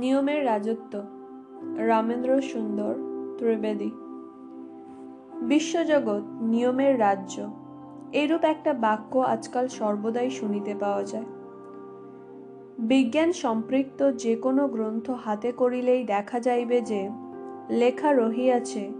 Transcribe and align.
নিয়মের 0.00 0.46
রাজত্ব। 0.46 1.02
রামেন্দ্র 1.76 2.40
সুন্দর, 2.40 2.94
ত্রিবেদী। 3.38 3.90
বিশ্বজগৎ, 5.42 6.22
নিয়মের 6.42 7.00
রাজ্য। 7.00 7.50
এরূপ 8.12 8.44
একটা 8.44 8.72
বাক্য 8.72 9.18
আজকাল 9.18 9.68
সর্বদাই 9.68 10.30
শুনিতে 10.30 10.74
পাওয়া 10.80 11.02
যায়। 11.02 11.24
বিজ্ঞান 12.78 13.32
সম্পৃক্ত 13.32 14.12
যে 14.12 14.36
কোনো 14.36 14.68
গ্রন্থ 14.68 15.10
হাতে 15.10 15.52
করিলেই 15.52 16.04
দেখা 16.04 16.40
যাইবে 16.40 16.80
যে, 16.80 17.10
লেখা 17.70 18.12
রহিয়াছে, 18.12 18.90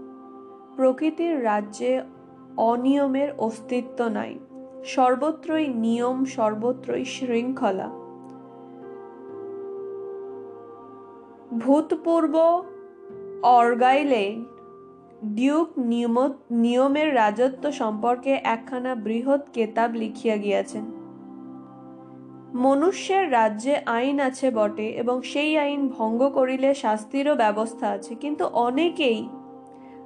প্রকৃতির 0.75 1.43
রাজ্যে 1.43 2.01
অনিয়মের 2.57 3.29
অস্তিত্ব 3.37 4.07
নাই, 4.07 4.39
সর্বত্রই 4.85 5.67
নিয়ম, 5.67 6.25
সর্বত্রই 6.25 7.05
শৃঙ্খলা। 7.05 8.00
ভূতপূর্ব 11.59 12.63
অর্গাইলে 13.43 14.35
ডিউক 15.23 15.69
নিয়ম 15.77 16.31
নিয়মের 16.51 17.15
রাজত্ব 17.15 17.71
সম্পর্কে 17.71 18.39
একখানা 18.43 18.95
বৃহৎ 18.95 19.41
কেতাব 19.53 19.93
লিখিয়া 19.93 20.37
গিয়াছেন। 20.37 20.85
মনুষ্যের 22.55 23.31
রাজ্যে 23.31 23.75
আইন 23.85 24.19
আছে 24.19 24.51
বটে 24.51 24.89
এবং 24.89 25.21
সেই 25.21 25.57
আইন 25.57 25.87
ভঙ্গ 25.87 26.29
করিলে 26.29 26.73
শাস্তিরও 26.73 27.35
ব্যবস্থা 27.35 27.87
আছে, 27.89 28.15
কিন্তু 28.15 28.45
অনেকেই 28.45 29.27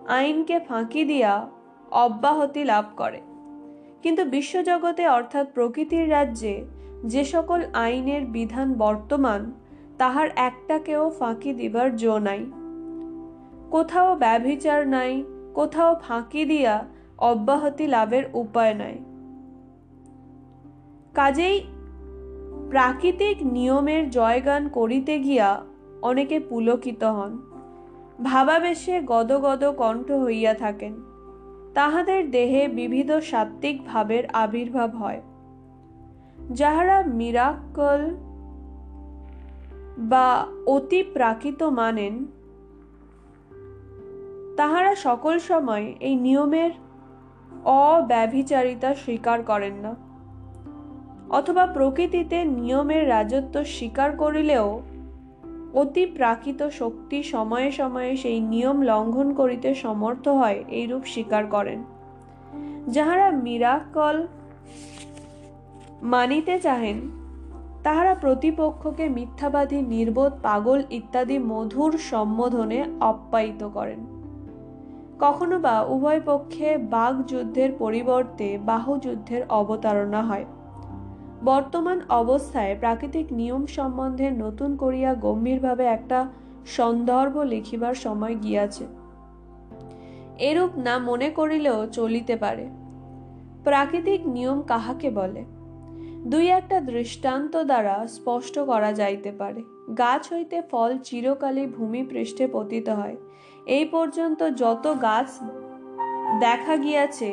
আইনকে 0.07 0.59
ফাঁকি 0.59 1.05
দিয়া 1.05 1.49
অব্যাহতি 1.91 2.63
লাভ 2.63 2.85
করে। 2.98 3.21
কিন্তু 4.02 4.26
বিশ্বজগতে 4.26 5.07
অর্থাৎ 5.07 5.46
প্রকৃতির 5.54 6.12
রাজ্যে 6.12 6.66
যে 7.05 7.23
সকল 7.26 7.62
আইনের 7.73 8.26
বিধান 8.26 8.73
বর্তমান 8.73 9.51
তাহার 9.98 10.29
একটাকেও 10.35 11.10
ফাঁকি 11.10 11.54
দিবার 11.54 11.96
জো 11.96 12.18
নাই। 12.20 12.46
কোথাও 13.71 14.15
ব্যভিচার 14.15 14.88
নাই, 14.88 15.24
কোথাও 15.54 15.96
ফাঁকি 15.96 16.46
দিয়া 16.46 16.85
অব্যাহতি 17.18 17.88
লাভের 17.88 18.23
উপায় 18.34 18.73
নাই। 18.73 18.99
কাজেই 21.13 21.62
প্রাকৃতিক 22.70 23.38
নিয়মের 23.41 24.10
জয়গান 24.10 24.70
করিতে 24.70 25.20
গিয়া 25.20 25.63
অনেকে 26.01 26.40
পুলকিত 26.40 27.04
হন। 27.04 27.40
ভাবাবেশে 28.23 29.01
গদগদ 29.01 29.63
কণ্ঠ 29.63 30.12
হইয়া 30.12 30.54
থাকেন। 30.54 30.93
তাহাদের 31.73 32.32
দেহে 32.32 32.68
বিবিধ 32.68 33.12
সাত্ত্বিক 33.12 33.85
ভাবের 33.85 34.23
আবির্ভাব 34.34 34.96
হয়। 34.96 35.21
যাহারা 36.51 37.04
মিরাকল 37.05 38.24
বা 39.98 40.48
অতি 40.65 41.04
প্রাকৃত 41.04 41.63
মানেন, 41.63 42.26
তাহারা 44.57 44.96
সকল 44.96 45.40
সময় 45.40 45.93
এই 45.99 46.15
নিয়মের 46.15 46.71
অব্যভিচারিতা 47.65 48.96
স্বীকার 48.96 49.43
করেন 49.43 49.73
না, 49.73 49.96
অথবা 51.29 51.68
প্রকৃতিতে 51.68 52.46
নিয়মের 52.46 53.10
রাজত্ব 53.10 53.63
স্বীকার 53.63 54.18
করিলেও 54.18 54.82
অতি 55.73 56.05
প্রাকৃত 56.05 56.70
শক্তি 56.70 57.23
সময়ে 57.23 57.71
সময়ে 57.71 58.16
সেই 58.16 58.40
নিয়ম 58.40 58.82
লঙ্ঘন 58.82 59.34
করিতে 59.34 59.76
সমর্থ 59.76 60.27
হয় 60.27 60.63
এইরূপ 60.70 61.04
স্বীকার 61.05 61.46
করেন। 61.46 61.84
যাহারা 62.88 63.32
মিরাকল 63.32 64.28
মানিতে 66.01 66.59
চাহেন 66.59 67.25
তাহারা 67.86 68.16
প্রতিপক্ষকে 68.16 69.09
মিথ্যাবাদী, 69.09 69.81
নির্বোধ, 69.81 70.34
পাগল 70.44 70.84
ইত্যাদি 70.90 71.40
মধুর 71.40 71.97
সম্বোধনে 71.97 72.86
আপ্যায়িত 73.00 73.63
করেন। 73.73 74.00
কখনো 75.19 75.59
বা 75.59 75.81
উভয় 75.81 76.22
পক্ষে 76.25 76.78
বাঘ 76.78 77.24
যুদ্ধের 77.24 77.72
পরিবর্তে 77.79 78.57
বাহু 78.57 78.97
যুদ্ধের 78.97 79.41
অবতারণা 79.50 80.24
হয়। 80.24 80.45
বর্তমান 81.44 82.01
অবস্থায় 82.09 82.75
প্রাকৃতিক 82.79 83.34
নিয়ম 83.34 83.66
সম্বন্ধে 83.66 84.31
নতুন 84.31 84.75
করিয়া 84.75 85.13
গম্ভীরভাবে 85.13 85.85
একটা 85.85 86.28
সন্দর্ভ 86.66 87.38
লিখিবার 87.38 87.94
সময় 87.94 88.35
গিয়াছে। 88.35 88.85
এরূপ 90.40 90.78
না 90.78 90.97
মনে 90.97 91.29
করিলেও 91.29 91.88
চলিতে 91.88 92.35
পারে। 92.35 92.68
প্রাকৃতিক 93.63 94.28
নিয়ম 94.28 94.62
কাহাকে 94.62 95.09
বলে? 95.09 95.54
দুই 96.31 96.46
একটা 96.59 96.78
দৃষ্টান্ত 96.91 97.53
দ্বারা 97.69 97.96
স্পষ্ট 98.08 98.56
করা 98.59 98.91
যাইতে 98.94 99.31
পারে। 99.31 99.62
গাছ 99.97 100.24
হইতে 100.34 100.58
ফল 100.72 100.91
চিরকালই 101.03 101.66
ভূমি 101.68 102.02
পৃষ্ঠে 102.03 102.46
পতিত 102.53 102.88
হয়। 102.90 103.18
এই 103.66 103.86
পর্যন্ত 103.86 104.40
যত 104.62 104.86
গাছ 105.02 105.30
দেখা 106.40 106.75
গিয়াছে 106.78 107.31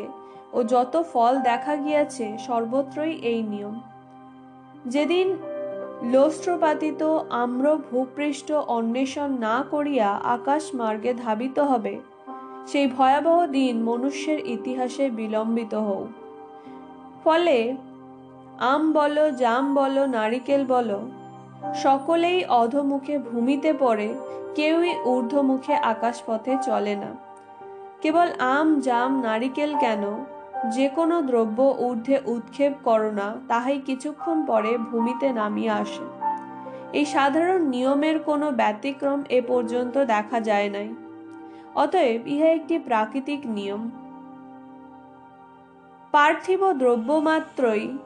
ও 0.53 0.59
যত 0.65 0.95
ফল 1.13 1.35
দেখা 1.51 1.75
গিয়াছে, 1.77 2.27
সর্বত্রই 2.47 3.15
এই 3.31 3.41
নিয়ম। 3.43 3.77
যেদিন 4.87 5.29
লোস্ত্রপাতিত 6.13 7.03
আম্র 7.43 7.67
ভূপৃষ্ঠ 7.91 8.49
অন্বেষণ 8.77 9.31
না 9.47 9.57
করিয়া 9.71 10.09
আকাশ 10.37 10.63
মার্গে 10.75 11.13
ধাবিত 11.15 11.57
হবে, 11.71 11.95
সেই 12.71 12.87
ভয়াবহ 12.97 13.39
দিন 13.47 13.75
মনুষ্যের 13.83 14.39
ইতিহাসে 14.47 15.05
বিলম্বিত 15.11 15.73
হও 15.87 16.03
ফলে 17.25 17.59
আম 18.63 18.93
বলো, 18.93 19.31
জাম 19.31 19.75
বলো, 19.75 20.07
নারিকেল 20.07 20.67
বলো, 20.67 21.09
সকলেই 21.75 22.45
অধমুখে 22.45 23.19
ভূমিতে 23.19 23.75
পড়ে, 23.79 24.15
কেউই 24.55 24.95
ঊর্ধ্বমুখে 25.05 25.75
আকাশপথে 25.75 26.57
চলে 26.63 26.97
না। 26.97 27.15
কেবল 28.01 28.33
আম, 28.39 28.81
জাম, 28.81 29.21
নারিকেল 29.21 29.75
কেন? 29.79 30.25
যে 30.71 30.89
কোনো 30.89 31.23
দ্রব্য 31.23 31.77
ঊর্ধ্বে 31.79 32.21
উৎক্ষেপ 32.27 32.73
করো 32.85 33.11
না, 33.11 33.35
তাহাই 33.49 33.79
কিছুক্ষণ 33.79 34.45
পরে 34.47 34.79
ভূমিতে 34.79 35.33
নামিয়ে 35.33 35.71
আসে। 35.71 36.05
এই 36.93 37.05
সাধারণ 37.05 37.63
নিয়মের 37.63 38.19
কোনো 38.19 38.51
ব্যতিক্রম 38.51 39.23
এ 39.29 39.43
পর্যন্ত 39.49 40.05
দেখা 40.05 40.41
যায় 40.41 40.71
নাই। 40.71 40.89
অতএব 41.75 42.29
ইহা 42.29 42.47
একটি 42.47 42.79
প্রাকৃতিক 42.79 43.41
নিয়ম। 43.45 43.91
পার্থিব 46.13 46.73
দ্রব্য 46.73 47.13
মাত্রই 47.13 47.99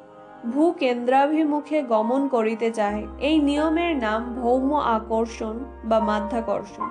ভূকেন্দ্রাভিমুখে 0.44 1.82
গমন 1.82 2.28
করিতে 2.28 2.70
চাহে। 2.70 3.06
এই 3.20 3.38
নিয়মের 3.38 3.96
নাম 3.96 4.34
ভৌম 4.34 4.74
আকর্ষণ 4.74 5.58
বা 5.84 6.00
মাধ্যাকর্ষণ। 6.00 6.88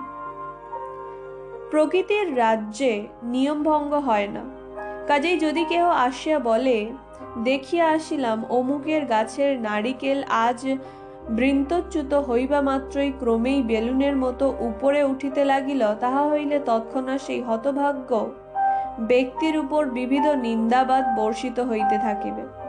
প্রকৃতির 1.71 2.37
রাজ্যে 2.37 3.07
নিয়ম 3.23 3.63
ভঙ্গ 3.63 3.93
হয় 3.93 4.27
না। 4.27 4.43
কাজেই 5.07 5.37
যদি 5.37 5.65
কেহ 5.65 5.89
আসিয়া 5.89 6.39
বলে, 6.39 6.91
দেখিয়া 7.43 7.89
আসিলাম, 7.89 8.43
অমুকের 8.49 9.05
গাছের 9.05 9.59
নারিকেল 9.59 10.23
আজ 10.29 10.67
বৃন্তচ্যুত 11.29 12.13
হইবা 12.13 12.61
মাত্রই, 12.61 13.11
ক্রমেই 13.19 13.61
বেলুনের 13.61 14.15
মতো 14.15 14.53
উপরে 14.59 15.03
উঠিতে 15.03 15.45
লাগিল, 15.45 15.95
তাহা 15.99 16.27
হইলে 16.27 16.59
তৎক্ষণাৎ 16.65 17.21
সেই 17.21 17.41
হতভাগ্য 17.41 18.31
ব্যক্তির 18.99 19.57
উপর 19.57 19.85
বিবিধ 19.85 20.27
নিন্দাবাদ 20.27 21.19
বর্ষিত 21.19 21.59
হইতে 21.59 21.97
থাকিবে। 21.97 22.64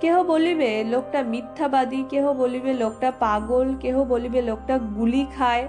কেহ 0.00 0.22
বলিবে 0.22 0.84
লোকটা 0.84 1.22
মিথ্যাবাদী, 1.22 2.04
কেহ 2.08 2.32
বলিবে 2.32 2.72
লোকটা 2.72 3.12
পাগল, 3.18 3.74
কেহ 3.80 4.04
বলিবে 4.04 4.42
লোকটা 4.42 4.78
গুলি 4.78 5.26
খায়। 5.36 5.68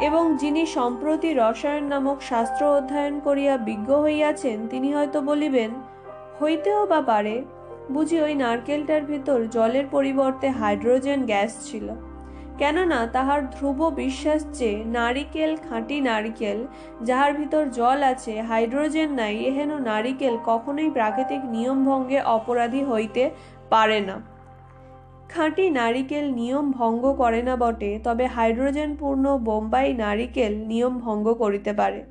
এবং 0.00 0.36
যিনি 0.36 0.66
সম্প্রতি 0.66 1.34
রসায়ন 1.34 1.84
নামক 1.84 2.22
শাস্ত্র 2.22 2.66
অধ্যয়ন 2.66 3.20
করিয়া 3.20 3.56
বিজ্ঞ 3.56 4.00
হইয়াছেন, 4.00 4.68
তিনি 4.68 4.94
হয়তো 4.94 5.20
বলিবেন, 5.20 5.70
হইতেও 6.42 6.86
বা 6.86 7.00
পারে। 7.00 7.42
বুঝি 7.90 8.20
ওই 8.20 8.34
নারকেলটার 8.34 9.02
ভিতর 9.02 9.46
জলের 9.50 9.86
পরিবর্তে 9.90 10.48
হাইড্রোজেন 10.50 11.26
গ্যাস 11.26 11.70
ছিল। 11.70 11.88
কেননা 12.58 13.06
তাহার 13.06 13.40
ধ্রুব 13.46 13.80
বিশ্বাস 13.94 14.46
যে 14.58 14.84
নারিকেল 14.86 15.56
খাঁটি 15.68 16.00
নারিকেল, 16.00 16.66
যাহার 17.04 17.32
ভিতর 17.34 17.70
জল 17.70 18.02
আছে, 18.02 18.42
হাইড্রোজেন 18.42 19.10
নাই, 19.10 19.36
এহেন 19.36 19.70
নারিকেল 19.82 20.38
কখনোই 20.44 20.90
প্রাকৃতিক 20.90 21.44
নিয়ম 21.44 21.84
ভঙ্গে 21.84 22.20
অপরাধী 22.20 22.84
হইতে 22.84 23.30
পারে 23.70 24.00
না। 24.00 24.16
খাঁটি 25.28 25.70
নারিকেল 25.70 26.26
নিয়ম 26.30 26.72
ভঙ্গ 26.72 27.12
করে 27.12 27.42
না 27.42 27.56
বটে, 27.56 27.98
তবে 28.04 28.26
হাইড্রোজেন 28.26 28.96
পূর্ণ 28.96 29.38
বোম্বাই 29.38 29.94
নারিকেল 29.94 30.52
নিয়ম 30.56 30.98
ভঙ্গ 30.98 31.26
করিতে 31.32 31.72
পারে। 31.72 32.04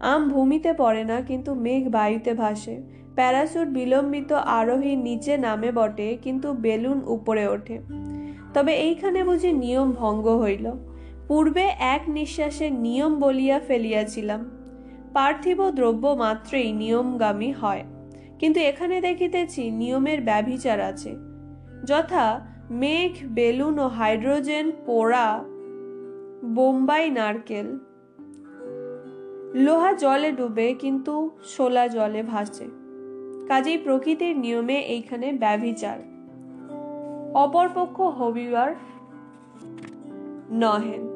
আম 0.00 0.28
ভূমিতে 0.28 0.72
পড়ে 0.72 1.04
না, 1.04 1.20
কিন্তু 1.20 1.54
মেঘ 1.54 1.88
বায়ুতে 1.88 2.34
ভাসে। 2.34 2.82
প্যারাসুট 3.14 3.68
বিলম্বিত 3.68 4.32
আরোহী 4.32 4.96
নিচে 4.96 5.36
নামে 5.36 5.72
বটে, 5.72 6.16
কিন্তু 6.22 6.52
বেলুন 6.52 6.98
উপরে 7.06 7.48
ওঠে। 7.48 7.78
তবে 8.54 8.74
এইখানে 8.74 9.24
বুঝি 9.24 9.52
নিয়ম 9.52 9.92
ভঙ্গ 9.92 10.28
হইল। 10.28 10.72
পূর্বে 11.28 11.70
এক 11.78 12.02
নিঃশ্বাসে 12.08 12.70
নিয়ম 12.70 13.18
বলিয়া 13.18 13.60
ফেলিয়াছিলাম। 13.60 14.50
পার্থিব 15.12 15.70
দ্রব্য 15.70 16.08
মাত্রেই 16.08 16.72
নিয়মগামী 16.72 17.52
হয়। 17.52 17.84
কিন্তু 18.38 18.60
এখানে 18.60 19.00
দেখিতেছি 19.00 19.70
নিয়মের 19.70 20.20
ব্যভিচার 20.20 20.80
আছে। 20.80 21.16
যথা 21.84 22.46
মেঘ, 22.70 23.12
বেলুন 23.26 23.78
ও 23.78 23.88
হাইড্রোজেন, 23.88 24.72
পোড়া, 24.86 25.44
বোম্বাই 26.44 27.10
নারকেল। 27.10 27.78
লোহা 29.54 29.92
জলে 29.92 30.32
ডুবে 30.32 30.74
কিন্তু 30.74 31.30
শোলা 31.44 31.88
জলে 31.88 32.22
ভাসে। 32.22 32.66
কাজেই 33.48 33.78
প্রকৃতির 33.78 34.38
নিয়মে 34.38 34.76
এইখানে 34.76 35.32
ব্যভিচার। 35.32 36.11
অপরপক্ষ 37.34 38.00
হবিবার 38.00 38.74
নহেন 40.50 41.12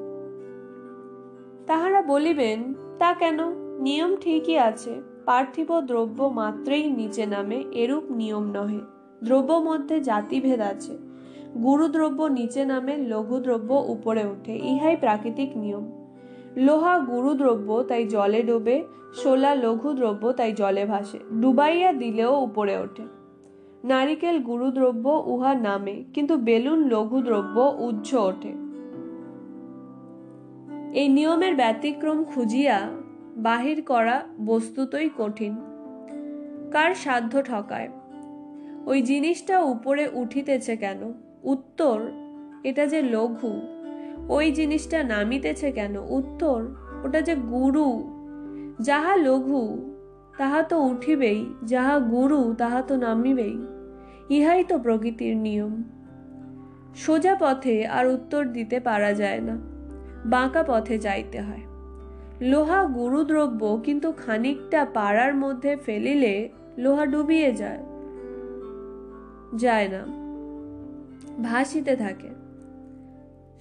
তাহারা 1.66 2.02
বলিবেন, 2.02 2.74
তা 2.98 3.14
কেন? 3.14 3.38
নিয়ম 3.78 4.16
ঠিকই 4.16 4.58
আছে। 4.58 5.00
পার্থিব 5.24 5.80
দ্রব্য 5.80 6.22
মাত্রেই 6.24 6.90
নিচে 6.90 7.26
নামে, 7.26 7.64
এরূপ 7.72 8.02
নিয়ম 8.10 8.44
নহে। 8.44 8.80
দ্রব্য 9.24 9.52
মধ্যে 9.52 10.00
জাতিভেদ 10.00 10.60
আছে। 10.60 10.98
গুরু 11.62 11.88
দ্রব্য 11.88 12.22
নিচে 12.22 12.64
নামে 12.64 12.96
লঘু 12.96 13.38
দ্রব্য 13.38 13.84
উপরে 13.86 14.24
ওঠে। 14.24 14.56
ইহাই 14.56 14.96
প্রাকৃতিক 14.96 15.56
নিয়ম। 15.56 16.08
লোহা 16.56 16.98
গুরু 16.98 17.34
দ্রব্য 17.34 17.82
তাই 17.82 18.06
জলে 18.06 18.42
ডোবে। 18.42 18.84
শোলা 19.14 19.54
লঘু 19.54 19.92
দ্রব্য 19.92 20.32
তাই 20.32 20.52
জলে 20.52 20.84
ভাসে। 20.84 21.18
ডুবাইয়া 21.40 21.92
দিলেও 21.92 22.40
উপরে 22.40 22.76
ওঠে। 22.76 23.15
নারিকেল 23.84 24.38
গুরু 24.38 24.70
দ্রব্য 24.70 25.22
উহা 25.26 25.54
নামে, 25.54 26.04
কিন্তু 26.14 26.36
বেলুন 26.36 26.88
লঘু 26.88 27.20
দ্রব্য 27.20 27.76
উজ্জ 27.78 28.14
ওঠে। 28.14 28.52
এই 31.00 31.08
নিয়মের 31.08 31.54
ব্যতিক্রম 31.54 32.24
খুঁজিয়া 32.24 32.88
বাহির 33.36 33.82
করা 33.82 34.22
বস্তুতই 34.46 35.10
কঠিন। 35.18 35.56
কার 36.70 36.94
সাধ্য 36.94 37.42
ঠকায়? 37.42 37.88
ওই 38.86 39.02
জিনিসটা 39.02 39.62
উপরে 39.62 40.08
উঠিতেছে 40.12 40.76
কেন? 40.76 41.12
উত্তর, 41.42 42.10
এটা 42.64 42.86
যে 42.86 43.02
লঘু, 43.02 43.60
ওই 44.28 44.50
জিনিসটা 44.50 45.02
নামিতেছে 45.02 45.72
কেন? 45.72 45.96
উত্তর, 46.08 46.66
ওটা 47.04 47.20
যে 47.20 47.34
গুরু, 47.34 48.08
যাহা 48.80 49.16
লঘু 49.16 49.92
তাহা 50.38 50.62
তো 50.62 50.78
উঠিবেই, 50.82 51.46
যাহা 51.64 51.98
গুরু, 51.98 52.54
তাহা 52.58 52.82
তো 52.82 52.96
নামিবেই। 52.96 53.66
ইহাই 54.30 54.64
তো 54.64 54.78
প্রকৃতির 54.78 55.36
নিয়ম। 55.36 55.82
সোজা 56.96 57.36
পথে 57.40 57.86
আর 57.86 58.06
উত্তর 58.06 58.44
দিতে 58.44 58.80
পারা 58.80 59.14
যায় 59.14 59.40
না। 59.40 59.58
বাঁকা 60.24 60.62
পথে 60.62 60.98
যাইতে 60.98 61.40
হয়। 61.40 61.60
লোহা 62.40 62.84
গুরুদ্রব্য 62.84 63.80
কিন্তু 63.84 64.12
খানিকটা 64.12 64.86
পাড়ার 64.94 65.34
মধ্যে 65.34 65.76
ফেলিলে 65.76 66.48
লোহা 66.78 67.06
ডুবিয়ে 67.06 67.52
যায় 67.52 67.82
যায় 69.58 69.88
না। 69.88 70.02
ভাসিতে 71.42 71.96
থাকে। 71.96 72.28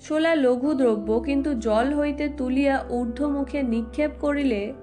শোলা 0.01 0.36
লঘু 0.36 0.74
দ্রব্য 0.74 1.22
কিন্তু 1.25 1.54
জল 1.54 1.94
হইতে 1.94 2.30
তুলিয়া 2.30 2.86
ঊর্ধ্বমুখে 2.89 3.63
নিক্ষেপ 3.63 4.12
করিলে 4.19 4.74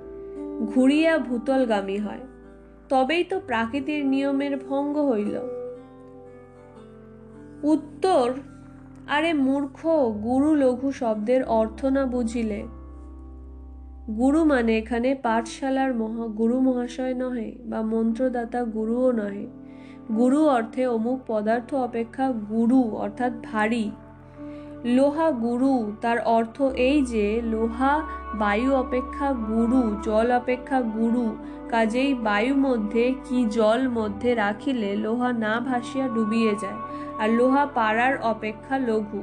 ঘুরিয়া 0.74 1.18
ভূতলগামী 1.18 1.98
হয়। 1.98 2.20
তবেই 2.88 3.24
তো 3.24 3.40
প্রাকৃতির 3.46 4.06
নিয়মের 4.06 4.56
ভঙ্গ 4.56 4.98
হইল। 4.98 5.62
উত্তর, 7.62 8.32
আরে 9.08 9.32
মূর্খ, 9.32 9.86
গুরু 10.22 10.54
লঘু 10.54 10.92
শব্দের 10.92 11.44
অর্থ 11.44 11.84
না 11.84 12.06
বুঝিলে। 12.06 12.62
গুরু 14.16 14.44
মানে 14.44 14.78
এখানে 14.78 15.14
পাঠশালার 15.14 15.94
মহা, 15.94 16.26
গুরু 16.26 16.60
মহাশয় 16.60 17.14
নহে 17.14 17.52
বা 17.64 17.82
মন্ত্রদাতা 17.82 18.64
গুরুও 18.64 19.12
নহে। 19.12 19.46
গুরু 20.16 20.48
অর্থে 20.48 20.86
অমুক 20.86 21.20
পদার্থ 21.26 21.74
অপেক্ষা 21.74 22.30
গুরু, 22.30 22.82
অর্থাৎ 22.82 23.32
ভারী। 23.52 23.90
লোহা 24.84 25.30
গুরু, 25.30 25.92
তার 26.00 26.18
অর্থ 26.20 26.62
এই 26.62 27.02
যে, 27.02 27.42
লোহা 27.42 28.02
বায়ু 28.34 28.74
অপেক্ষা 28.74 29.32
গুরু, 29.32 29.96
জল 30.02 30.32
অপেক্ষা 30.32 30.80
গুরু, 30.80 31.36
কাজেই 31.70 32.14
বায়ু 32.14 32.56
মধ্যে 32.56 33.14
কি 33.24 33.44
জল 33.44 33.88
মধ্যে 33.88 34.34
রাখিলে 34.34 34.96
লোহা 34.96 35.32
না 35.32 35.60
ভাসিয়া 35.60 36.08
ডুবিয়ে 36.08 36.56
যায়, 36.56 36.74
আর 37.18 37.30
লোহা 37.30 37.66
পাড়ার 37.66 38.14
অপেক্ষা 38.22 38.78
লঘু। 38.78 39.22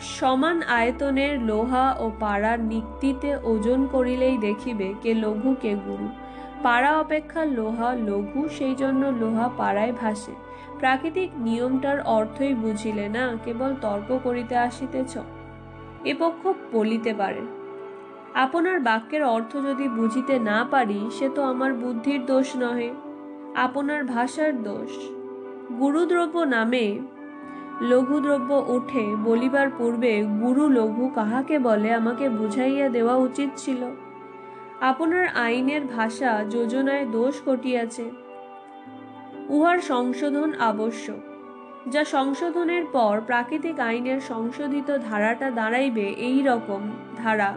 সমান 0.00 0.62
আয়তনের 0.62 1.40
লোহা 1.40 1.96
ও 1.98 2.10
পাড়ার 2.20 2.60
নিক্তিতে 2.60 3.36
ওজন 3.42 3.86
করিলেই 3.86 4.38
দেখিবে 4.38 4.94
কে 5.02 5.14
লঘু 5.14 5.54
কে 5.54 5.74
গুরু। 5.74 6.08
পাড়া 6.62 6.98
অপেক্ষা 6.98 7.44
লোহা, 7.44 7.94
লঘু, 7.94 8.48
সেই 8.48 8.74
জন্য 8.74 9.06
লোহা 9.06 9.50
পাড়ায় 9.56 9.92
ভাসে। 9.92 10.32
প্রাকৃতিক 10.78 11.30
নিয়মটার 11.36 12.00
অর্থই 12.00 12.54
বুঝিলে 12.54 13.08
না, 13.08 13.36
কেবল 13.44 13.74
তর্ক 13.80 14.18
করিতে 14.24 14.56
আসিতেছ। 14.56 15.16
এ 16.04 16.14
পক্ষ 16.18 16.48
বলিতে 16.72 17.14
পারে, 17.14 17.40
আপনার 18.34 18.80
বাক্যের 18.80 19.22
অর্থ 19.24 19.56
যদি 19.56 19.88
বুঝিতে 19.88 20.38
না 20.38 20.64
পারি, 20.70 21.10
সে 21.10 21.28
তো 21.34 21.42
আমার 21.42 21.72
বুদ্ধির 21.72 22.26
দোষ 22.26 22.56
নহে। 22.56 22.90
আপনার 23.54 24.04
ভাষার 24.04 24.62
দোষ। 24.62 24.92
গুরুদ্রব্য 25.78 26.38
নামে 26.38 26.98
লঘুদ্রব্য 27.82 28.64
উঠে 28.68 29.04
বলিবার 29.24 29.68
পূর্বে 29.78 30.22
গুরু 30.22 30.68
লঘু 30.68 31.08
কাহাকে 31.14 31.58
বলে, 31.58 31.94
আমাকে 31.94 32.28
বুঝাইয়া 32.28 32.88
দেওয়া 32.88 33.14
উচিত 33.16 33.50
ছিল। 33.56 34.05
আপনার 34.80 35.26
আইনের 35.28 35.86
ভাষা 35.86 36.44
যোজনায় 36.50 37.06
দোষ 37.06 37.42
ঘটিয়াছে। 37.48 38.10
উহার 39.48 39.78
সংশোধন 39.80 40.54
আবশ্যক, 40.60 41.20
যা 41.90 42.04
সংশোধনের 42.04 42.84
পর 42.92 43.20
প্রাকৃতিক 43.20 43.80
আইনের 43.80 44.20
সংশোধিত 44.20 44.90
ধারাটা 45.10 45.50
দাঁড়াইবে 45.50 46.02
এই 46.02 46.42
রকম 46.42 46.90
ধারা। 47.16 47.54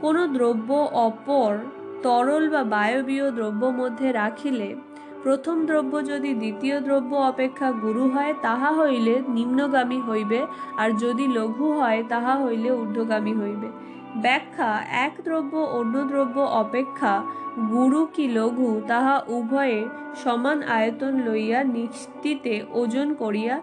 কোনো 0.00 0.26
দ্রব্য 0.26 0.72
অপর, 0.92 1.58
তরল 2.02 2.48
বা 2.48 2.64
বায়বীয় 2.64 3.30
দ্রব্য 3.30 3.66
মধ্যে 3.66 4.12
রাখিলে 4.12 4.74
প্রথম 5.22 5.66
দ্রব্য 5.66 6.04
যদি 6.04 6.34
দ্বিতীয় 6.34 6.80
দ্রব্য 6.80 7.14
অপেক্ষা 7.16 7.72
গুরু 7.72 8.08
হয়, 8.08 8.34
তাহা 8.42 8.72
হইলে 8.72 9.22
নিম্নগামী 9.28 10.00
হইবে, 10.00 10.46
আর 10.76 10.90
যদি 10.92 11.28
লঘু 11.28 11.72
হয়, 11.72 12.02
তাহা 12.08 12.36
হইলে 12.36 12.70
ঊর্ধ্বগামী 12.70 13.34
হইবে। 13.34 13.70
ব্যাখ্যা, 14.14 14.70
এক 15.06 15.14
দ্রব্য 15.24 15.54
অন্য 15.56 15.94
দ্রব্য 16.04 16.36
অপেক্ষা, 16.62 17.14
গুরু 17.70 18.06
কি 18.14 18.28
লঘু, 18.28 18.80
তাহা 18.88 19.22
উভয়ে 19.28 19.88
সমান 20.22 20.62
আয়তন 20.62 21.14
লইয়া 21.26 21.64
নিশ্চিতে 21.64 22.54
ওজন 22.72 23.14
করিয়া 23.14 23.54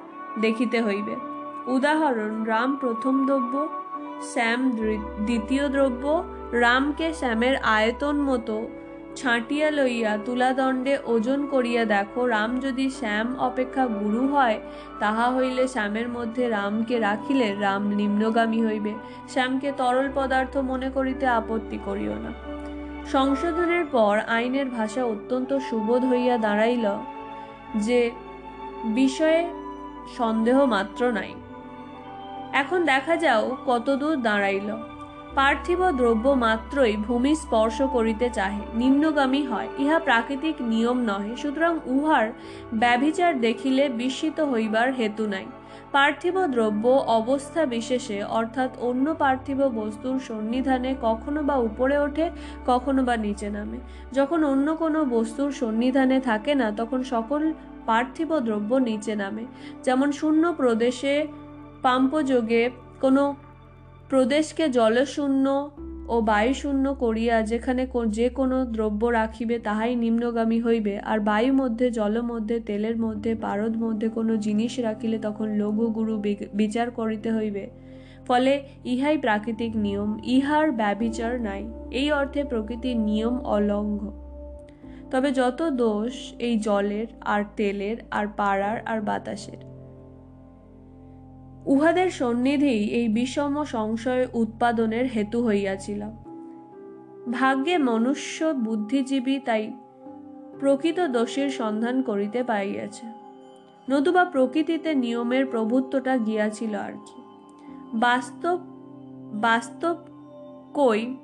দেখিতে 0.41 0.81
হইবে। 0.81 1.15
উদাহরণ, 1.67 2.43
রাম 2.43 2.69
প্রথম 2.75 3.25
দ্রব্য, 3.25 3.53
শ্যাম 4.33 4.59
দ্বিতীয় 5.25 5.65
দ্রব্য, 5.69 6.23
রামকে 6.63 7.13
শ্যামের 7.13 7.55
আয়তন 7.57 8.15
মতো 8.21 8.55
ছাঁটিয়া 9.15 9.71
লইয়া 9.71 10.17
তুলাদণ্ডে 10.25 10.97
ওজন 11.05 11.47
করিয়া 11.47 11.85
দেখো, 11.85 12.27
রাম 12.27 12.59
যদি 12.59 12.89
শ্যাম 12.89 13.35
অপেক্ষা 13.39 13.87
গুরু 13.87 14.27
হয়, 14.27 14.59
তাহা 14.99 15.31
হইলে 15.35 15.67
শ্যামের 15.67 16.09
মধ্যে 16.09 16.49
রামকে 16.49 16.99
রাখিলে 16.99 17.55
রাম 17.59 17.83
নিম্নগামী 17.89 18.65
হইবে। 18.65 18.93
শ্যামকে 19.29 19.71
তরল 19.77 20.09
পদার্থ 20.15 20.57
মনে 20.57 20.89
করিতে 20.89 21.25
আপত্তি 21.27 21.79
করিও 21.85 22.13
না। 22.13 22.31
সংশোধনের 23.11 23.85
পর 23.85 24.19
আইনের 24.27 24.69
ভাষা 24.69 25.03
অত্যন্ত 25.03 25.57
সুবোধ 25.57 26.05
হইয়া 26.05 26.37
দাঁড়াইল 26.37 26.85
যে, 27.75 28.11
বিষয়ে 28.85 29.41
সন্দেহ 30.17 30.65
মাত্র 30.65 31.11
নাই। 31.11 31.33
এখন 32.53 32.85
দেখা 32.85 33.15
যাও 33.15 33.57
কতদূর 33.65 34.21
দাঁড়াইল। 34.21 34.92
পার্থিব 35.35 35.91
দ্রব্য 35.91 36.29
মাত্রই 36.29 36.97
ভূমি 36.97 37.35
স্পর্শ 37.35 37.81
করিতে 37.81 38.29
চাহে, 38.29 38.61
নিম্নগামী 38.73 39.45
হয়, 39.45 39.69
ইহা 39.77 39.99
প্রাকৃতিক 39.99 40.55
নিয়ম 40.61 40.97
নহে, 40.97 41.35
সুতরাং 41.35 41.79
উহার 41.85 42.27
ব্যভিচার 42.73 43.41
দেখিলে 43.41 43.89
বিস্মিত 43.89 44.39
হইবার 44.41 44.93
হেতু 44.93 45.27
নাই। 45.27 45.45
পার্থিব 45.91 46.45
দ্রব্য 46.45 46.87
অবস্থা 47.19 47.65
বিশেষে, 47.65 48.23
অর্থাৎ 48.23 48.77
অন্য 48.79 49.13
পার্থিব 49.13 49.57
বস্তুর 49.57 50.19
সন্নিধানে 50.19 50.95
কখনো 51.01 51.43
বা 51.43 51.55
উপরে 51.55 51.97
ওঠে, 51.97 52.29
কখনো 52.65 53.03
বা 53.03 53.17
নিচে 53.17 53.49
নামে। 53.49 53.77
যখন 54.13 54.43
অন্য 54.43 54.75
কোনো 54.75 55.05
বস্তুর 55.05 55.51
সন্নিধানে 55.51 56.19
থাকে 56.19 56.55
না, 56.55 56.71
তখন 56.71 57.03
সকল 57.03 57.53
পার্থিব 57.85 58.39
দ্রব্য 58.39 58.75
নিচে 58.75 59.15
নামে। 59.15 59.45
যেমন 59.83 60.11
শূন্য 60.11 60.53
প্রদেশে 60.53 61.27
পাম্পযোগে 61.81 62.69
কোনো 63.01 63.35
প্রদেশকে 64.09 64.69
জলশূন্য 64.69 65.71
ও 66.07 66.21
বায়ুশূন্য 66.21 66.93
করিয়া 66.93 67.41
যেখানে 67.41 67.87
যে 68.07 68.29
কোনো 68.29 68.65
দ্রব্য 68.65 69.05
রাখিবে, 69.05 69.59
তাহাই 69.59 69.95
নিম্নগামী 69.95 70.61
হইবে। 70.61 70.99
আর 70.99 71.19
বায়ু 71.19 71.53
মধ্যে, 71.53 71.91
জল 71.91 72.21
মধ্যে, 72.21 72.59
তেলের 72.59 72.97
মধ্যে, 72.97 73.35
পারদ 73.35 73.77
মধ্যে 73.77 74.09
কোনো 74.09 74.37
জিনিস 74.37 74.79
রাখিলে 74.79 75.17
তখন 75.17 75.47
লঘু 75.47 75.87
গুরু 75.87 76.23
বিচার 76.53 76.91
করিতে 76.91 77.33
হইবে। 77.33 77.69
ফলে 78.27 78.63
ইহাই 78.85 79.17
প্রাকৃতিক 79.17 79.75
নিয়ম, 79.75 80.19
ইহার 80.23 80.71
ব্যবিচার 80.71 81.41
নাই। 81.41 81.71
এই 81.91 82.11
অর্থে 82.11 82.43
প্রকৃতির 82.43 82.97
নিয়ম 82.97 83.39
অলঙ্ঘ। 83.39 84.11
তবে 85.11 85.31
যত 85.31 85.69
দোষ 85.69 86.33
এই 86.39 86.59
জলের, 86.59 87.07
আর 87.21 87.43
তেলের, 87.55 87.97
আর 88.11 88.27
পাড়ার, 88.37 88.81
আর 88.85 89.01
বাতাসের। 89.01 89.72
উহাদের 91.65 92.09
সন্নিধি 92.09 92.91
এই 92.93 93.07
বিষম 93.07 93.63
সংশয় 93.63 94.27
উৎপাদনের 94.33 95.05
হেতু 95.07 95.45
হইয়াছিল। 95.45 96.01
ভাগ্যে 97.31 97.77
মনুষ্য 97.77 98.45
বুদ্ধিজীবী 98.45 99.39
তাই 99.39 99.73
প্রকৃত 100.59 100.99
দোষের 100.99 101.49
সন্ধান 101.49 102.01
করিতে 102.01 102.43
পাইয়াছে। 102.43 103.05
নতুবা 103.89 104.25
প্রকৃতিতে 104.25 104.95
নিয়মের 104.95 105.45
প্রভুত্বটা 105.45 106.17
গিয়াছিল 106.17 106.75
আর 106.75 106.91
কি। 106.91 107.21
বাস্তব 107.93 108.59
বাস্তব 109.33 109.95
কই? 110.73 111.17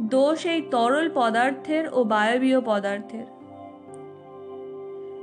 দোষ 0.00 0.46
এই 0.46 0.62
তরল 0.70 1.10
পদার্থের 1.14 1.84
ও 1.92 2.04
বায়বীয় 2.04 2.60
পদার্থের। 2.60 3.26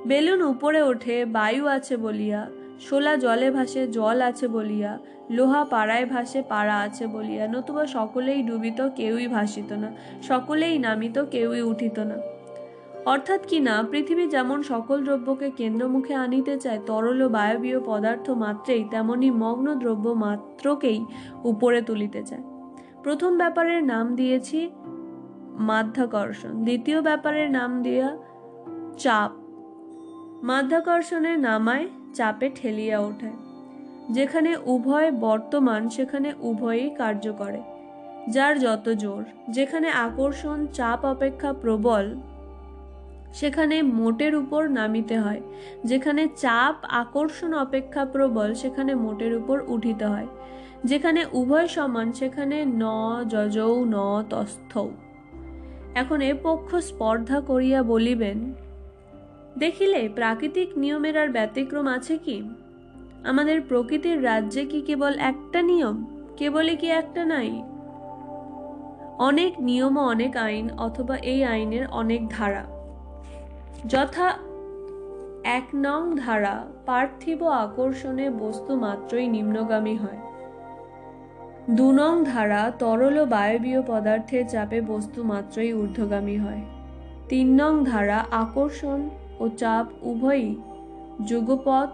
বেলুন 0.08 0.42
উপরে 0.42 0.82
ওঠে, 0.82 1.26
বায়ু 1.26 1.68
আছে 1.68 1.98
বলিয়া 1.98 2.50
শোলা 2.88 3.14
জলে 3.16 3.50
ভাসে, 3.52 3.82
জল 3.88 4.18
আছে 4.22 4.48
বলিয়া, 4.48 4.92
লোহা 5.32 5.62
পাড়ায় 5.64 6.06
ভাসে, 6.06 6.40
পাড়া 6.42 6.78
আছে 6.80 7.08
বলিয়া, 7.08 7.44
নতুবা 7.48 7.84
সকলেই 7.88 8.40
ডুবিত, 8.44 8.80
কেউই 8.96 9.28
ভাসিত 9.28 9.70
না, 9.74 9.90
সকলেই 10.22 10.76
নামিত, 10.80 11.18
কেউই 11.20 11.62
উঠিত 11.62 11.98
না। 12.00 12.18
অর্থাৎ 13.06 13.42
কি 13.46 13.60
না, 13.60 13.76
পৃথিবী 13.92 14.26
যেমন 14.28 14.60
সকল 14.64 14.98
দ্রব্যকে 15.04 15.48
কেন্দ্রমুখে 15.52 16.14
আনিতে 16.16 16.56
চায়, 16.58 16.80
তরল 16.86 17.22
ও 17.22 17.30
বায়বীয় 17.30 17.80
পদার্থ 17.86 18.30
মাত্রেই 18.44 18.84
তেমনি 18.84 19.30
মগ্ন 19.44 19.68
দ্রব্য 19.76 20.06
মাত্রকেই 20.26 21.00
উপরে 21.44 21.82
তুলিতে 21.82 22.22
চায়। 22.24 22.44
প্রথম 23.04 23.32
ব্যাপারের 23.38 23.82
নাম 23.84 24.06
দিয়েছি 24.16 24.60
মাধ্যাকর্ষণ, 25.70 26.54
দ্বিতীয় 26.64 27.00
ব্যাপারের 27.02 27.50
নাম 27.52 27.72
দিয়া 27.84 28.08
চাপ। 28.98 29.32
মাধ্যাকর্ষণের 30.44 31.38
নামায় 31.40 31.88
চাপে 32.14 32.50
ঠেলিয়া 32.56 33.00
ওঠায় 33.00 33.38
যেখানে 34.10 34.58
উভয় 34.66 35.12
বর্তমান, 35.12 35.90
সেখানে 35.90 36.34
উভয়ই 36.40 36.90
কার্য 36.90 37.34
করে, 37.38 37.62
যার 38.30 38.60
যত 38.60 38.90
জোর। 38.90 39.24
যেখানে 39.50 39.90
আকর্ষণ, 39.90 40.68
চাপ, 40.68 41.06
অপেক্ষা 41.06 41.54
প্রবল, 41.54 42.16
সেখানে 43.34 43.82
মোটের 43.82 44.36
উপর 44.36 44.68
নামিতে 44.68 45.20
হয়। 45.20 45.42
যেখানে 45.86 46.28
চাপ, 46.36 46.76
আকর্ষণ, 46.90 47.54
অপেক্ষা 47.54 48.06
প্রবল, 48.06 48.54
সেখানে 48.54 48.96
মোটের 48.96 49.36
উপর 49.36 49.64
উঠিতে 49.68 50.06
হয়। 50.06 50.28
যেখানে 50.86 51.26
উভয় 51.34 51.68
সমান, 51.68 52.12
সেখানে 52.12 52.66
ন, 52.66 52.84
যজৌ, 53.30 53.86
ন, 53.86 54.24
তস্থৌ। 54.30 54.90
এখন 55.96 56.22
এ 56.22 56.34
পক্ষ 56.44 56.76
স্পর্ধা 56.76 57.40
করিয়া 57.40 57.84
বলিবেন 57.84 58.54
দেখিলে 59.58 60.10
প্রাকৃতিক 60.16 60.78
নিয়মের 60.78 61.18
আর 61.18 61.30
ব্যতিক্রম 61.30 61.88
আছে 61.88 62.18
কি? 62.18 62.44
আমাদের 63.24 63.62
প্রকৃতির 63.62 64.24
রাজ্যে 64.24 64.66
কি 64.66 64.82
কেবল 64.82 65.14
একটা 65.20 65.62
নিয়ম? 65.62 66.06
কেবলই 66.38 66.76
কি 66.76 66.88
একটা 66.88 67.26
নাই? 67.26 67.64
অনেক 69.20 69.60
নিয়ম 69.60 69.98
ও 69.98 70.02
অনেক 70.02 70.38
আইন, 70.38 70.70
অথবা 70.78 71.18
এই 71.18 71.44
আইনের 71.44 71.88
অনেক 71.92 72.30
ধারা। 72.30 72.66
যথা 73.88 74.34
এক 75.44 75.64
নং 75.76 76.16
ধারা, 76.16 76.66
পার্থিব 76.86 77.48
আকর্ষণে 77.48 78.30
বস্তু 78.30 78.76
মাত্রই 78.76 79.28
নিম্নগামী 79.28 79.96
হয়। 79.96 80.18
দু 81.70 81.92
নং 81.92 82.24
ধারা, 82.24 82.72
তরল 82.80 83.18
ও 83.18 83.26
বায়বীয় 83.26 83.82
পদার্থের 83.88 84.48
চাপে 84.48 84.82
বস্তু 84.82 85.24
মাত্রই 85.24 85.74
ঊর্ধ্বগামী 85.74 86.38
হয়। 86.38 86.62
তিন 87.30 87.62
নং 87.62 87.86
ধারা, 87.86 88.26
আকর্ষণ 88.32 89.10
ও 89.42 89.50
চাপ 89.50 89.86
উভয়ই 90.02 90.56
যুগপথ 91.26 91.90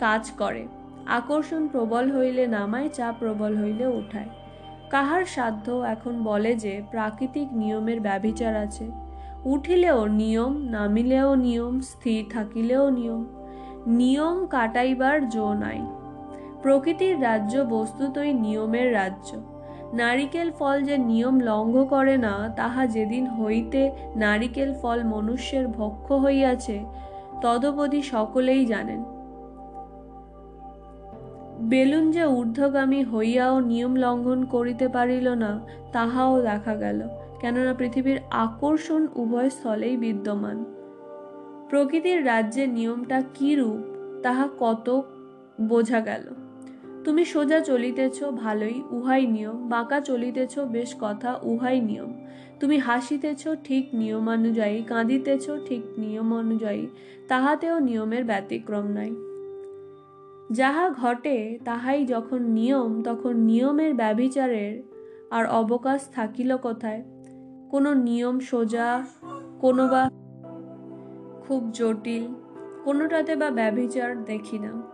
কাজ 0.00 0.24
করে। 0.38 0.62
আকর্ষণ 1.06 1.62
প্রবল 1.68 2.04
হইলে 2.16 2.46
নামায়, 2.46 2.88
চাপ 2.88 3.14
প্রবল 3.18 3.52
হইলে 3.56 3.86
ওঠায় 3.86 4.30
কাহার 4.90 5.24
সাধ্য 5.24 5.66
এখন 5.72 6.14
বলে 6.22 6.52
যে, 6.54 6.82
প্রাকৃতিক 6.90 7.48
নিয়মের 7.52 8.00
ব্যবিচার 8.00 8.56
আছে। 8.56 8.86
উঠিলেও 9.44 10.06
নিয়ম, 10.06 10.52
নামিলেও 10.70 11.34
নিয়ম, 11.34 11.80
স্থির 11.80 12.20
থাকিলেও 12.30 12.90
নিয়ম। 12.90 13.22
নিয়ম 13.86 14.46
কাটাইবার 14.46 15.28
জো 15.28 15.46
নাই। 15.54 15.80
প্রকৃতির 16.62 17.22
রাজ্য 17.22 17.54
বস্তুতই 17.70 18.32
নিয়মের 18.32 18.88
রাজ্য। 18.92 19.30
নারিকেল 19.94 20.48
ফল 20.58 20.76
যে 20.82 20.96
নিয়ম 21.10 21.40
লঙ্ঘ 21.40 21.74
করে 21.84 22.16
না, 22.16 22.34
তাহা 22.56 22.82
যেদিন 22.86 23.24
হইতে 23.38 23.90
নারিকেল 24.16 24.70
ফল 24.82 24.98
মনুষ্যের 25.04 25.68
ভক্ষ 25.68 26.06
হইয়াছে 26.12 26.76
তদবধি 27.42 28.02
সকলেই 28.02 28.62
জানেন। 28.66 29.00
বেলুন 31.60 32.04
যে 32.10 32.24
ঊর্ধ্বগামী 32.26 33.00
হইয়াও 33.04 33.60
নিয়ম 33.60 33.96
লঙ্ঘন 33.96 34.40
করিতে 34.44 34.86
পারিল 34.88 35.26
না, 35.34 35.52
তাহাও 35.92 36.42
দেখা 36.42 36.74
গেল, 36.74 37.00
কেননা 37.40 37.72
পৃথিবীর 37.74 38.18
আকর্ষণ 38.44 39.02
উভয় 39.14 39.50
স্থলেই 39.50 39.96
বিদ্যমান। 39.96 40.58
প্রকৃতির 41.68 42.26
রাজ্যে 42.26 42.64
নিয়মটা 42.66 43.18
কি 43.34 43.50
রূপ, 43.54 43.80
তাহা 44.22 44.46
কত 44.58 44.86
বোঝা 45.68 46.00
গেল। 46.00 46.24
তুমি 47.04 47.24
সোজা 47.24 47.60
চলিতেছ, 47.60 48.24
ভালোই, 48.24 48.82
উহাই 48.90 49.26
নিয়ম। 49.26 49.68
বাঁকা 49.68 50.00
চলিতেছ, 50.00 50.58
বেশ 50.58 50.94
কথা, 51.00 51.40
উহাই 51.42 51.80
নিয়ম। 51.80 52.26
তুমি 52.60 52.78
হাসিতেছ, 52.78 53.48
ঠিক 53.64 53.88
নিয়মানুযায়ী। 53.94 54.82
কাঁদিতেছ, 54.82 55.50
ঠিক 55.66 55.82
নিয়ম 55.98 56.34
অনুযায়ী 56.34 56.86
তাহাতেও 57.28 57.78
নিয়মের 57.78 58.24
ব্যতিক্রম 58.24 58.86
নাই। 58.86 59.14
যাহা 60.52 60.90
ঘটে, 60.90 61.58
তাহাই 61.64 62.06
যখন 62.06 62.42
নিয়ম, 62.42 63.02
তখন 63.02 63.36
নিয়মের 63.36 63.94
ব্যবিচারের 63.94 64.82
আর 65.30 65.46
অবকাশ 65.46 66.08
থাকিল 66.14 66.56
কোথায়? 66.56 67.02
কোনো 67.70 67.94
নিয়ম 67.94 68.40
সোজা 68.40 69.06
কোনো 69.60 69.88
বা 69.88 70.10
খুব 71.40 71.70
জটিল, 71.72 72.26
কোনোটাতে 72.84 73.36
বা 73.36 73.50
ব্যবিচার 73.50 74.24
দেখি 74.24 74.58
না। 74.58 74.93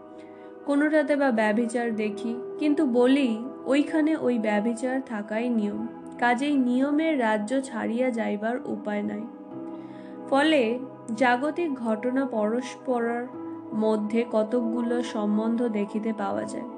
কোনোটাতে 0.70 1.16
বা 1.16 1.30
ব্যবিচার 1.30 1.96
দেখি, 1.96 2.34
কিন্তু 2.58 2.86
বলি, 2.86 3.44
ওইখানে 3.66 4.16
ওই 4.16 4.38
ব্যবিচার 4.38 5.00
থাকাই 5.06 5.48
নিয়ম। 5.48 5.86
কাজেই 6.18 6.56
নিয়মের 6.56 7.20
রাজ্য 7.20 7.62
ছাড়িয়া 7.62 8.10
যাইবার 8.10 8.56
উপায় 8.64 9.02
নাই। 9.02 9.20
ফলে 10.30 10.78
জাগতিক 11.16 11.74
ঘটনা 11.74 12.26
পরস্পরের 12.26 13.26
মধ্যে 13.74 14.24
কতকগুলো 14.32 15.02
সম্বন্ধ 15.02 15.68
দেখিতে 15.68 16.12
পাওয়া 16.12 16.44
যায়। 16.44 16.68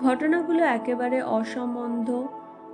ঘটনাগুলো 0.00 0.64
একেবারে 0.64 1.22
অসম্বন্ধ 1.22 2.08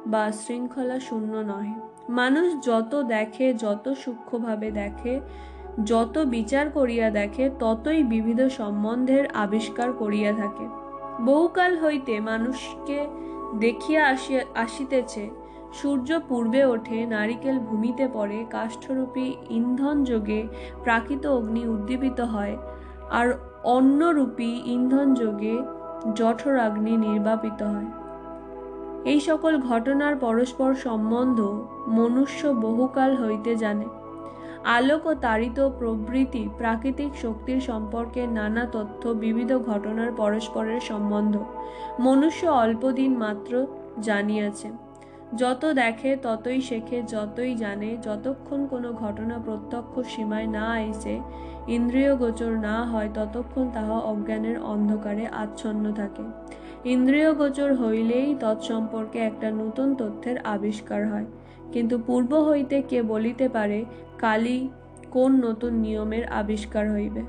বা 0.06 0.32
শৃঙ্খলা 0.32 1.00
শূন্য 1.00 1.36
নহে। 1.36 1.74
মানুষ 2.08 2.66
যত 2.66 3.02
দেখে, 3.02 3.54
যত 3.54 3.92
সূক্ষ্মভাবে 3.92 4.70
দেখে 4.70 5.20
যত 5.86 6.18
বিচার 6.18 6.70
করিয়া 6.70 7.10
দেখে, 7.10 7.50
ততই 7.58 8.02
বিবিধ 8.02 8.40
সম্বন্ধের 8.40 9.26
আবিষ্কার 9.34 9.92
করিয়া 9.92 10.32
থাকে। 10.32 10.66
বহুকাল 11.20 11.78
হইতে 11.78 12.20
মানুষকে 12.20 13.06
দেখিয়া 13.58 14.08
আসিয়া, 14.08 14.42
আসিতেছে, 14.54 15.30
সূর্য 15.72 16.20
পূর্বে 16.28 16.64
ওঠে, 16.64 17.06
নারিকেল 17.06 17.58
ভূমিতে 17.58 18.08
পড়ে, 18.12 18.44
কাষ্ঠরূপী 18.50 19.36
ইন্ধন 19.50 20.04
যোগে 20.04 20.46
প্রাকৃত 20.82 21.26
অগ্নি 21.26 21.68
উদ্দীপিত 21.68 22.20
হয়, 22.20 22.56
আর 23.10 23.34
অন্যরূপী 23.64 24.60
ইন্ধন 24.64 25.14
যোগে 25.14 25.62
জঠরাগ্নি 26.14 26.96
নির্বাপিত 26.96 27.62
হয়। 27.62 27.86
এই 29.04 29.20
সকল 29.20 29.58
ঘটনার 29.58 30.16
পরস্পর 30.16 30.74
সম্বন্ধ 30.74 31.38
মনুষ্য 31.88 32.46
বহুকাল 32.46 33.16
হইতে 33.16 33.56
জানে। 33.56 34.01
আলোক 34.64 35.06
ও 35.06 35.14
তারিত 35.14 35.68
প্রভৃতি 35.68 36.48
প্রাকৃতিক 36.58 37.16
শক্তির 37.16 37.60
সম্পর্কে 37.60 38.26
নানা 38.26 38.66
তথ্য, 38.72 39.08
বিবিধ 39.08 39.52
ঘটনার 39.52 40.12
পরস্পরের 40.12 40.80
সম্বন্ধ। 40.80 41.44
মনুষ্য 42.00 42.46
অল্পদিন 42.46 43.18
মাত্র 43.18 43.66
জানিয়াছে। 44.02 44.70
যত 45.36 45.72
দেখে, 45.72 46.16
ততই 46.22 46.60
শেখে, 46.60 47.02
যতই 47.02 47.54
জানে, 47.54 47.96
যতক্ষণ 48.02 48.66
কোনো 48.66 48.92
ঘটনা 48.92 49.38
প্রত্যক্ষ 49.38 50.00
সীমায় 50.00 50.46
না 50.46 50.68
আইসে 50.70 51.20
ইন্দ্রিয় 51.68 52.16
গোচর 52.16 52.50
না 52.50 52.82
হয়, 52.82 53.08
ততক্ষণ 53.14 53.70
তাহা 53.74 53.98
অজ্ঞানের 53.98 54.62
অন্ধকারে 54.62 55.26
আচ্ছন্ন 55.26 55.92
থাকে। 55.92 56.22
ইন্দ্রিয় 56.84 57.34
গোচর 57.34 57.74
হইলেই 57.74 58.36
তৎসম্পর্কে 58.40 59.18
একটা 59.18 59.50
নতুন 59.50 59.94
তথ্যের 59.94 60.38
আবিষ্কার 60.38 61.08
হয়। 61.08 61.24
কিন্তু 61.72 61.98
পূর্ব 61.98 62.32
হইতে 62.48 62.82
কে 62.82 63.02
বলিতে 63.02 63.48
পারে 63.48 63.84
কালী 64.18 64.68
কোন 65.10 65.30
নতুন 65.44 65.72
নিয়মের 65.74 66.24
আবিষ্কার 66.24 66.92
হইবে? 66.92 67.22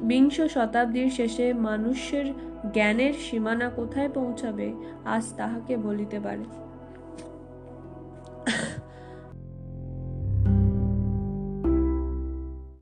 বিংশ 0.00 0.40
শতাব্দীর 0.40 1.10
শেষে 1.10 1.52
মানুষের 1.52 2.26
জ্ঞানের 2.72 3.14
সীমানা 3.14 3.68
কোথায় 3.70 4.08
পৌঁছাবে, 4.08 4.72
আজ 5.04 5.24
তাহাকে 5.36 5.76
বলিতে 5.76 6.20
পারে। 6.20 6.44